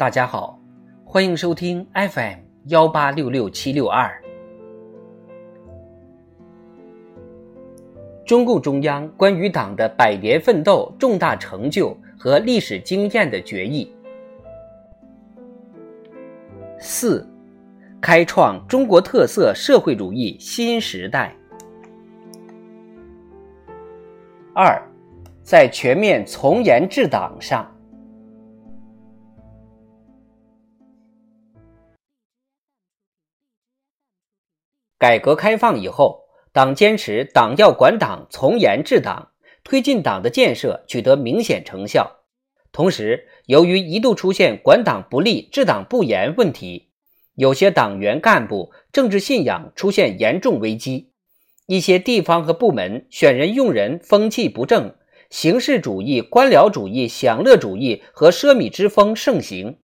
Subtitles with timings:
[0.00, 0.58] 大家好，
[1.04, 4.10] 欢迎收听 FM 幺八六六七六二。
[8.24, 13.94] 中共中央关于党的百年奋斗、重大成就和历史经验的决议。
[16.78, 17.28] 四，
[18.00, 21.36] 开创中国特色社会主义新时代。
[24.54, 24.82] 二，
[25.42, 27.70] 在全面从严治党上。
[35.00, 39.30] 改革开放以后，党坚持“党要管党，从严治党”，
[39.64, 42.18] 推进党的建设取得明显成效。
[42.70, 46.90] 同时，由于一度出现管党不力、治党不严问题，
[47.34, 51.12] 有些党员干部政治信仰出现严重危机，
[51.64, 54.96] 一些地方和部门选人用人风气不正，
[55.30, 59.78] 形式主义、官僚主义、享乐主义和奢靡之风盛行，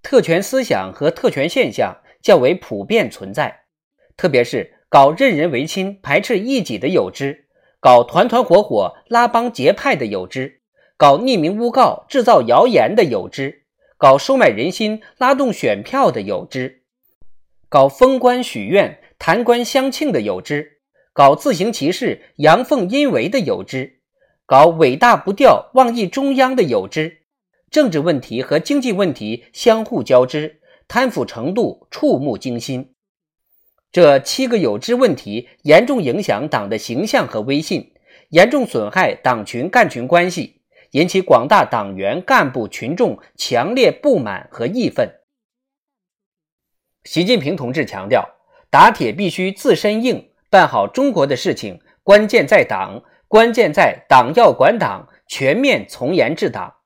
[0.00, 3.61] 特权思想和特权现象较为普遍存在。
[4.22, 7.46] 特别是搞任人唯亲、排斥异己的有之；
[7.80, 10.60] 搞团团伙伙、拉帮结派的有之；
[10.96, 13.64] 搞匿名诬告、制造谣言的有之；
[13.98, 16.82] 搞收买人心、拉动选票的有之；
[17.68, 20.62] 搞封官许愿、弹官相庆的有之；
[21.12, 23.98] 搞自行其事、阳奉阴违的有之；
[24.46, 27.10] 搞尾大不掉、妄议中央的有之；
[27.72, 32.94] 政治问题和经济问题相互交织，贪腐程度触目惊心。
[33.92, 37.92] 这七个有之问题严重影响党的形象和威信，
[38.30, 40.62] 严重损害党群干群关系，
[40.92, 45.20] 引起广大党员干部群众强烈不满和义愤。
[47.04, 48.36] 习近平同志强调，
[48.70, 56.76] 打铁必须自身硬，办好中国的事情，关键在党，关键在党要管党，全面从严治党，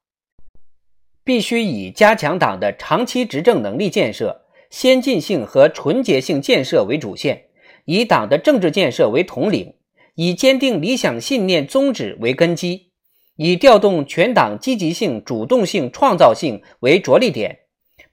[1.22, 4.45] 必须以加强党的长期执政能力建设。
[4.78, 7.44] 先进性和纯洁性建设为主线，
[7.86, 9.72] 以党的政治建设为统领，
[10.16, 12.90] 以坚定理想信念宗旨为根基，
[13.36, 17.60] 以调动全党积极性、主动性、创造性为着力点，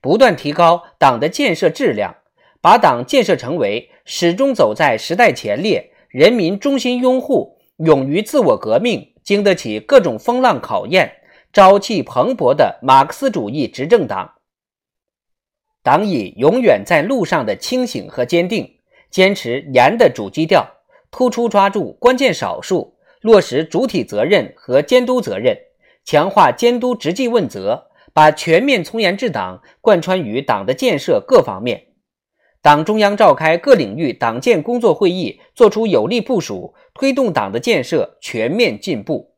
[0.00, 2.14] 不断提高党的建设质量，
[2.62, 11.12] 把党建设成为始终走在时代前列、人民衷心拥护、勇于自我革命、经得起各种风浪考验、
[11.52, 14.30] 朝气蓬勃的马克思主义执政党。
[15.84, 18.78] 党以永远在路上的清醒和坚定，
[19.10, 20.66] 坚持严的主基调，
[21.10, 25.58] 突出抓住关键少数，落实主体责任和监督责任，
[26.02, 31.88] 强化监督执纪问责，把全面从严治党贯穿于党的建设各方面。
[32.62, 39.34] 党中央召开各领域党建工作会议，作出有力部署，推动党的建设全面进步。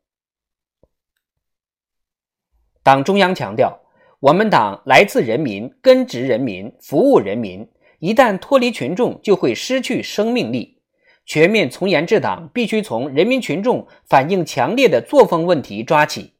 [2.81, 3.81] 党中央强调。
[4.19, 7.69] 我们党来自人民，根植人民，服务人民。
[7.99, 10.79] 一旦脱离群众，就会失去生命力。
[11.23, 16.33] 全面从严治党，必须从人民群众反映强烈的作风问题抓起。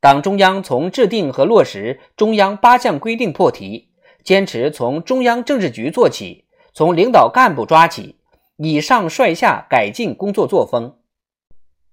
[0.00, 3.90] 党中央从制定和落实中央八项规定破题，
[4.24, 8.16] 坚持从中央政治局做起，从领导干部抓起，
[8.56, 10.96] 以上率下改进工作作风。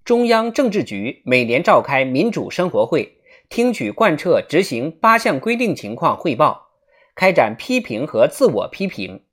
[0.04, 3.18] 中央政治局每年召开民主生活会。
[3.52, 6.70] 听取贯彻执行八项规定情况汇报，
[7.14, 9.24] 开展批评和自我批评。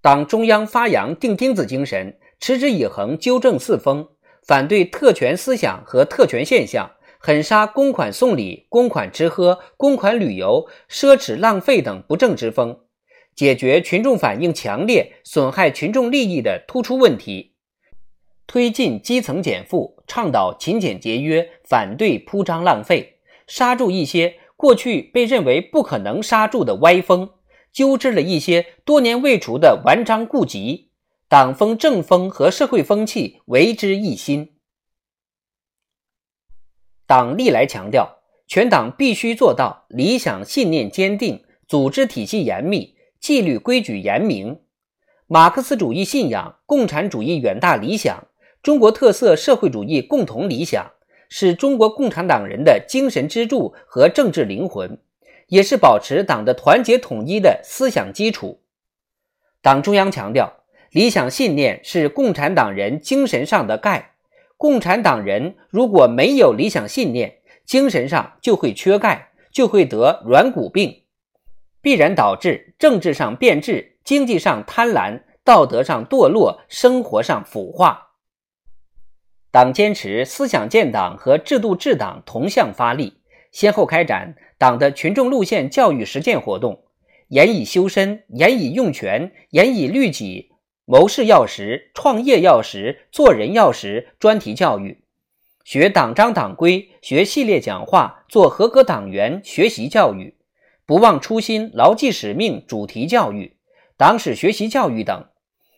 [0.00, 4.10] 党中央发扬钉钉子精神，持之以恒纠正四风，
[4.46, 12.82] 反对特权思想和特权现象，狠杀公款送礼、公款吃喝、公款旅游、奢侈浪费等不正之风，
[13.34, 17.56] 解决群众反映强烈、损害群众利益的突出问题，
[18.46, 23.10] 推进基层减负，倡导勤俭节约，反对铺张浪费。
[23.46, 27.30] 刹住一些过去被认为不可能刹住的歪风，
[27.72, 30.90] 纠治了一些多年未除的顽瘴痼疾，
[31.28, 34.52] 党风政风和社会风气为之一新。
[37.06, 44.60] 党历来强调，全党必须做到理想信念坚定，组织体系严密，纪律规矩严明。
[45.26, 48.28] 马克思主义信仰、共产主义远大理想、
[48.62, 50.92] 中国特色社会主义共同理想。
[51.28, 54.98] 是中国共产党人的精神支柱和政治灵魂，
[55.48, 58.60] 也是保持党的团结统一的思想基础。
[59.62, 60.52] 党中央强调，
[60.90, 64.12] 理想信念是共产党人精神上的钙。
[64.56, 71.02] 共产党人如果没有理想信念，精神上就会缺钙，就会得软骨病，
[71.82, 78.13] 必然导致政治上变质、经济上贪婪、道德上堕落、生活上腐化。
[79.54, 83.20] 党坚持思想建党和制度治党同向发力，
[83.52, 86.82] 先后开展党的群众路线教育实践活动，
[87.28, 90.50] 严以修身，严以用权，严以律己，
[90.84, 95.04] 谋事要实，创业要实，做人要实，专题教育，
[95.62, 100.34] 学党章党规，学系列讲话，做合格党员，学习教育，
[100.84, 103.56] 不忘初心，牢记使命，主题教育，
[103.96, 105.26] 党史学习教育等，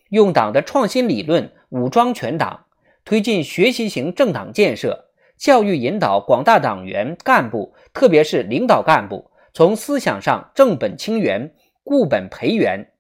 [0.09, 2.65] 用党的创新理论武装全党，
[3.07, 5.05] 推进学习型政党建设。
[5.39, 11.55] 教育引导广大党员干部，特别是领导干部，从思想上正本清源、
[11.85, 12.93] 固本培元，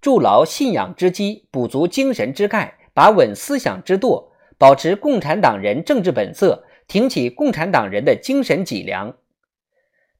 [0.00, 9.16] 筑牢信仰之基，补足精神之钙，把稳思想之舵，保持共产党人政治本色，挺起共产党人的精神脊梁。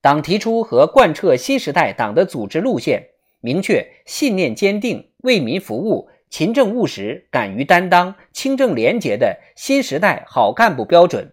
[0.00, 6.10] 党提出和贯彻新时代党的组织路线，明确信念坚定、为民服务。
[6.28, 11.32] 勤政务实、敢于担当、清正廉洁的新时代好干部标准，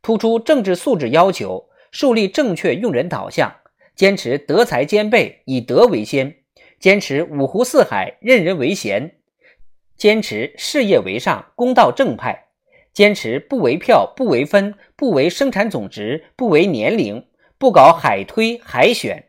[0.00, 3.54] 突出政治素质要求，树立正确用人导向，
[3.94, 6.36] 坚持德才兼备、以德为先，
[6.78, 9.16] 坚持五湖四海任人唯贤，
[9.96, 12.46] 坚持事业为上、公道正派，
[12.92, 17.26] 坚持不为票、不为分、不为生产总值、不为年龄，
[17.58, 19.28] 不搞海推海选，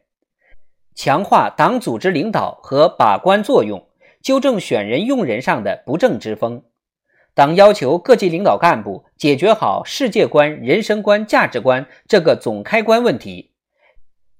[0.95, 3.87] 强化党组织领导和把关作用。
[4.23, 6.63] 纠正选人用人上的不正之风，
[7.33, 13.51] 党要求各级领导干部解决好世界观、人生观、价值观这个总开关问题，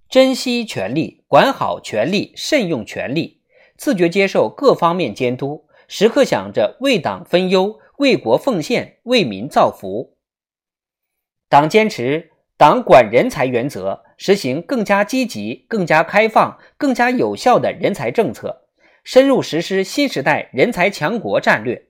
[0.08, 3.42] 珍惜权力，管好权力，慎用权力，
[3.76, 10.16] 自觉接受各方面监督，时刻想着为党分忧、为国奉献、为民造福。
[11.50, 18.62] 党坚持党管人才原则，实行更加积极、更加开放、更加有效的人才政策。
[19.04, 21.88] 深入实施新时代人才强国战略，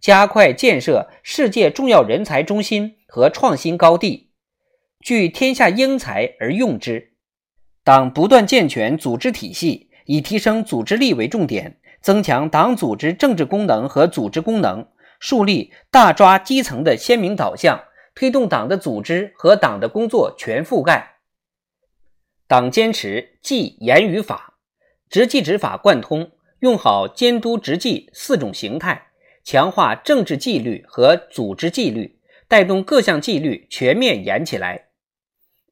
[0.00, 4.32] 加快建设世界重要人才中心和创新高地，
[5.00, 7.12] 聚天下英才而用之。
[7.84, 14.88] 党不断健全组织体系，以提升组织力为重点，增强党组织政治功能和组织功能，
[15.20, 17.84] 树立大抓基层的鲜明导向，
[18.16, 21.18] 推动党的组织和党的工作全覆盖。
[22.48, 24.58] 党坚持纪严于法，
[25.08, 26.32] 执纪执法贯通。
[26.60, 29.08] 用好监督执纪四种形态，
[29.44, 32.18] 强化政治纪律和组织纪律，
[32.48, 34.88] 带动各项纪律全面严起来。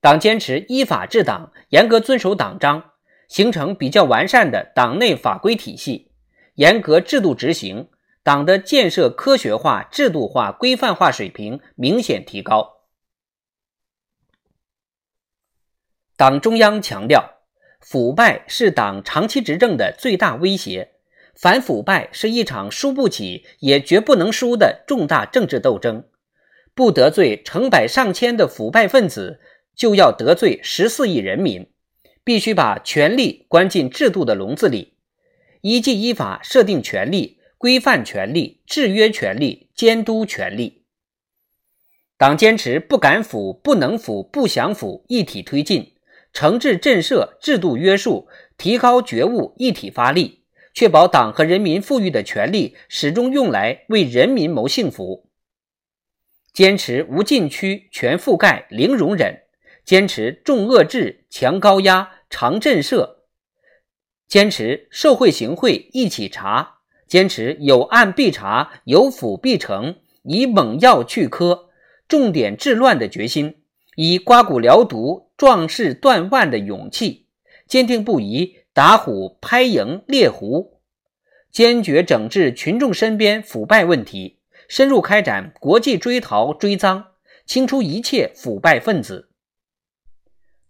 [0.01, 2.93] 党坚持依法治党，严格遵守党章，
[3.29, 6.11] 形成比较完善的党内法规体系，
[6.57, 7.89] 严格制度执行，
[8.23, 12.83] 党的建设科学化、制度化、规范化水平明显提高。
[16.17, 17.34] 党中央强调。
[17.85, 20.93] 腐败是党长期执政的最大威胁，
[21.35, 26.05] 反腐败是一场输不起也绝不能输的重大政治斗争。
[26.75, 29.39] 不得罪成百上千的腐败分子，
[29.77, 31.69] 就要得罪十四亿人民。
[32.25, 34.95] 必须把权力关进制度的笼子里，
[35.61, 40.87] 依纪依法设定权力，规范权力，制约权力，监督权力。
[42.17, 45.94] 党坚持不敢腐、不能腐、不想腐，一体推进。
[46.35, 48.27] 惩治震慑、制度约束、
[48.59, 50.43] 提高觉悟，一体发力，
[50.75, 55.29] 确保党和人民赋予的权力始终用来为人民谋幸福。
[56.53, 59.33] 坚持无禁区、全覆盖、零容忍；
[59.85, 63.17] 坚持重遏制、强高压、长震慑；
[64.27, 71.67] 坚持受贿行贿一起查；坚持有案必查、有腐必惩，以猛药去疴、
[72.09, 73.63] 重点治乱的决心。
[73.97, 77.27] 以刮骨疗毒、壮士断腕的勇气，
[77.67, 80.81] 坚定不移打虎、拍蝇、猎狐，
[81.53, 87.05] 坚决整治群众身边腐败问题，深入开展国际追逃追赃，
[87.47, 89.31] 清除一切腐败分子。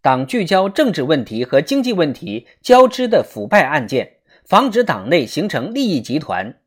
[0.03, 6.59] 党聚焦政治问题和经济问题交织的腐败案件，防止党内形成利益集团。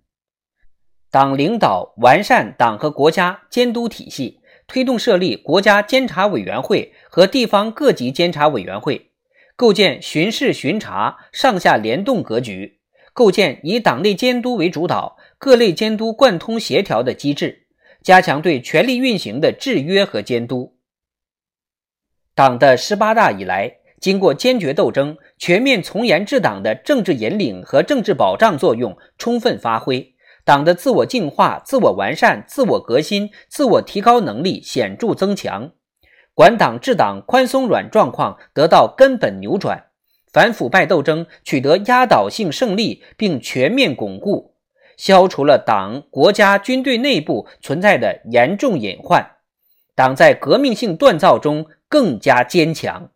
[1.11, 4.41] 党领导完善党和国家监督体系。
[4.67, 9.11] 推动设立国家监察委员会和地方各级监察委员会，
[9.55, 12.79] 构建巡视巡查上下联动格局，
[13.13, 17.67] 构建以党内监督为主导、各类监督贯通协调的机制，
[18.03, 20.77] 加强对权力运行的制约和监督。
[22.35, 30.13] 党的十八大以来，经过坚决斗争，全面从严治党的政治引领和政治保障作用充分发挥。
[30.47, 35.71] 党的自我净化、自我完善、自我革新、自我提高能力显著增强，
[36.33, 39.87] 管党治党宽松软状况得到根本扭转，
[40.31, 44.53] 反腐败斗争取得压倒性胜利并全面巩固，
[44.95, 49.31] 消除了党、国家、军队内部存在的严重隐患，
[49.95, 53.09] 党在革命性锻造中更加坚强。